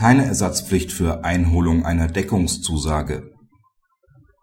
Keine 0.00 0.24
Ersatzpflicht 0.24 0.92
für 0.92 1.26
Einholung 1.26 1.84
einer 1.84 2.06
Deckungszusage 2.06 3.34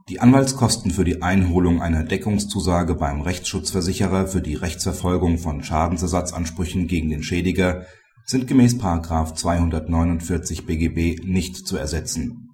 Die 0.07 0.19
Anwaltskosten 0.19 0.91
für 0.91 1.03
die 1.03 1.23
Einholung 1.23 1.81
einer 1.81 2.03
Deckungszusage 2.03 2.93
beim 2.93 3.21
Rechtsschutzversicherer 3.21 4.27
für 4.27 4.43
die 4.43 4.53
Rechtsverfolgung 4.53 5.39
von 5.39 5.63
Schadensersatzansprüchen 5.63 6.85
gegen 6.85 7.09
den 7.09 7.23
Schädiger 7.23 7.87
sind 8.23 8.45
gemäß§ 8.45 8.75
249 9.33 10.67
BGB 10.67 11.25
nicht 11.25 11.65
zu 11.65 11.75
ersetzen. 11.75 12.51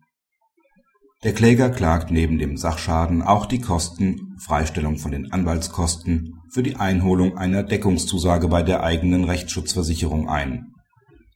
Der 1.25 1.33
Kläger 1.33 1.71
klagt 1.71 2.09
neben 2.09 2.39
dem 2.39 2.55
Sachschaden 2.55 3.21
auch 3.21 3.47
die 3.47 3.59
Kosten 3.59 4.37
(Freistellung 4.39 4.95
von 4.97 5.11
den 5.11 5.29
Anwaltskosten) 5.33 6.35
für 6.53 6.63
die 6.63 6.77
Einholung 6.77 7.37
einer 7.37 7.63
Deckungszusage 7.63 8.47
bei 8.47 8.63
der 8.63 8.81
eigenen 8.81 9.25
Rechtsschutzversicherung 9.25 10.29
ein. 10.29 10.72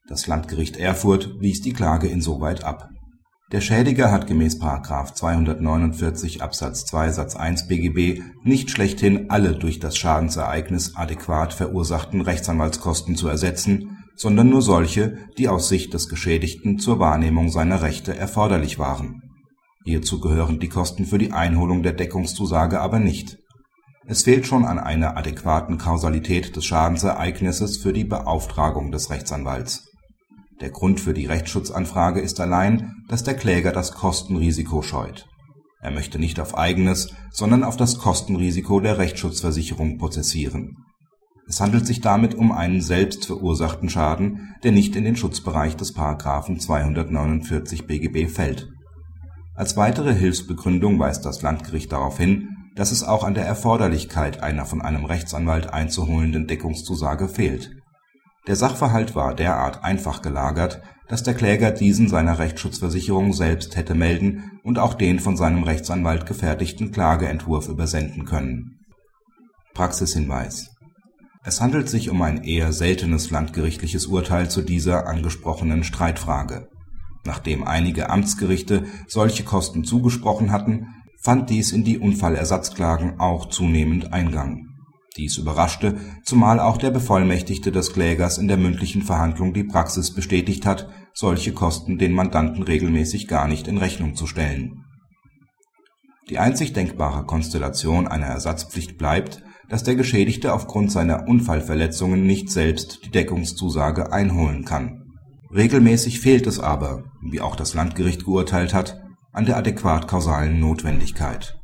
Das 0.08 0.26
Landgericht 0.28 0.78
Erfurt 0.78 1.36
wies 1.40 1.62
die 1.62 1.74
Klage 1.74 2.08
insoweit 2.08 2.64
ab. 2.64 2.90
Der 3.52 3.62
Schädiger 3.62 4.12
hat 4.12 4.28
gemäß§ 4.28 4.60
249 5.14 6.42
Absatz 6.42 6.86
2 6.86 7.12
Satz 7.12 7.36
1 7.36 7.68
BGB 7.68 8.22
nicht 8.44 8.70
schlechthin 8.70 9.30
alle 9.30 9.56
durch 9.56 9.80
das 9.80 9.98
Schadensereignis 9.98 10.96
adäquat 10.96 11.54
verursachten 11.54 12.22
Rechtsanwaltskosten 12.22 13.16
zu 13.16 13.28
ersetzen, 13.28 13.98
sondern 14.16 14.50
nur 14.50 14.62
solche, 14.62 15.18
die 15.38 15.48
aus 15.50 15.70
Sicht 15.70 15.94
des 15.94 16.10
Geschädigten 16.10 16.80
zur 16.80 17.00
Wahrnehmung 17.00 17.50
seiner 17.50 17.82
Rechte 17.82 18.16
erforderlich 18.16 18.80
waren. 18.80 19.22
Hierzu 19.84 20.20
gehören 20.20 20.60
die 20.60 20.70
Kosten 20.70 21.06
für 21.06 21.18
die 21.18 21.32
Einholung 21.32 21.84
der 21.84 21.94
Deckungszusage 21.94 22.80
aber 22.80 23.00
nicht 23.00 23.38
es 24.10 24.24
fehlt 24.24 24.48
schon 24.48 24.64
an 24.64 24.80
einer 24.80 25.18
adäquaten 25.18 25.78
Kausalität 25.78 26.56
des 26.56 26.64
Schadensereignisses 26.64 27.76
für 27.76 27.92
die 27.92 28.06
Beauftragung 28.06 28.90
des 28.90 29.10
Rechtsanwalts. 29.10 29.87
Der 30.62 30.70
Grund 30.72 31.00
für 31.00 31.14
die 31.14 31.26
Rechtsschutzanfrage 31.26 32.20
ist 32.20 32.40
allein, 32.40 33.04
dass 33.08 33.24
der 33.24 33.36
Kläger 33.36 33.72
das 33.72 33.92
Kostenrisiko 33.92 34.82
scheut. 34.82 35.28
Er 35.82 35.92
möchte 35.92 36.20
nicht 36.20 36.40
auf 36.40 36.58
eigenes, 36.58 37.14
sondern 37.32 37.64
auf 37.64 37.78
das 37.78 38.00
Kostenrisiko 38.00 38.80
der 38.80 38.98
Rechtsschutzversicherung 38.98 39.98
prozessieren. 39.98 40.78
Es 41.48 41.62
handelt 41.62 41.86
sich 41.86 42.02
damit 42.02 42.36
um 42.36 42.52
einen 42.52 42.82
selbst 42.82 43.26
verursachten 43.26 43.90
Schaden, 43.90 44.56
der 44.64 44.72
nicht 44.72 44.96
in 44.96 45.04
den 45.04 45.16
Schutzbereich 45.16 45.76
des§ 45.78 45.96
249 46.60 47.86
BGB 47.86 48.30
fällt. 48.30 48.68
Als 49.56 49.78
weitere 49.78 50.14
Hilfsbegründung 50.14 51.00
weist 51.00 51.26
das 51.26 51.42
Landgericht 51.42 51.92
darauf 51.92 52.18
hin 52.18 52.50
dass 52.78 52.92
es 52.92 53.04
auch 53.04 53.24
an 53.24 53.34
der 53.34 53.46
Erforderlichkeit 53.46 54.44
einer 54.44 54.66
von 54.66 54.84
einem 54.84 55.04
Rechtsanwalt 55.04 55.74
einzuholenden 55.74 56.46
Deckungszusage 56.46 57.28
fehlt. 57.28 57.72
Der 58.48 58.56
Sachverhalt 58.56 59.14
war 59.14 59.36
derart 59.36 59.84
einfach 59.84 60.22
gelagert, 60.22 60.82
dass 61.10 61.24
der 61.24 61.34
Kläger 61.34 61.72
diesen 61.72 62.08
seiner 62.08 62.40
Rechtsschutzversicherung 62.40 63.34
selbst 63.34 63.76
hätte 63.76 63.94
melden 63.94 64.60
und 64.64 64.80
auch 64.80 64.94
den 64.94 65.20
von 65.20 65.36
seinem 65.36 65.64
Rechtsanwalt 65.64 66.26
gefertigten 66.26 66.92
Klageentwurf 66.92 67.68
übersenden 67.68 68.26
können. 68.26 68.80
Praxishinweis 69.74 70.70
Es 71.44 71.62
handelt 71.62 71.90
sich 71.90 72.10
um 72.10 72.22
ein 72.22 72.44
eher 72.44 72.72
seltenes 72.72 73.32
landgerichtliches 73.32 74.08
Urteil 74.08 74.50
zu 74.50 74.62
dieser 74.62 75.08
angesprochenen 75.08 75.84
Streitfrage. 75.84 76.70
Nachdem 77.26 77.68
einige 77.68 78.10
Amtsgerichte 78.10 78.86
solche 79.08 79.44
Kosten 79.44 79.84
zugesprochen 79.84 80.52
hatten 80.52 80.88
fand 81.22 81.50
dies 81.50 81.74
in 81.74 81.84
die 81.84 82.00
Unfallersatzklagen 82.00 83.20
auch 83.20 83.50
zunehmend 83.50 84.14
Eingang. 84.14 84.77
Dies 85.18 85.38
überraschte, 85.38 85.98
zumal 86.24 86.60
auch 86.60 86.78
der 86.78 86.92
Bevollmächtigte 86.92 87.72
des 87.72 87.92
Klägers 87.92 88.38
in 88.38 88.48
der 88.48 88.58
mündlichen 88.58 89.02
Verhandlung 89.02 89.54
die 89.54 89.64
Praxis 89.64 90.14
bestätigt 90.14 90.66
hat, 90.66 90.90
solche 91.14 91.54
Kosten 91.54 91.98
den 91.98 92.14
Mandanten 92.14 92.62
regelmäßig 92.62 93.28
gar 93.28 93.48
nicht 93.48 93.68
in 93.68 93.78
Rechnung 93.78 94.16
zu 94.16 94.28
stellen. 94.28 94.84
Die 96.30 96.38
einzig 96.38 96.74
denkbare 96.74 97.26
Konstellation 97.26 98.08
einer 98.08 98.28
Ersatzpflicht 98.28 98.98
bleibt, 98.98 99.42
dass 99.70 99.84
der 99.84 99.96
Geschädigte 99.96 100.54
aufgrund 100.54 100.92
seiner 100.92 101.28
Unfallverletzungen 101.28 102.26
nicht 102.26 102.52
selbst 102.52 103.06
die 103.06 103.12
Deckungszusage 103.12 104.12
einholen 104.12 104.66
kann. 104.66 105.04
Regelmäßig 105.54 106.20
fehlt 106.20 106.46
es 106.46 106.60
aber, 106.60 107.06
wie 107.22 107.42
auch 107.42 107.56
das 107.56 107.74
Landgericht 107.74 108.26
geurteilt 108.26 108.74
hat 108.74 109.02
an 109.32 109.46
der 109.46 109.58
adäquat-kausalen 109.58 110.60
Notwendigkeit 110.60 111.58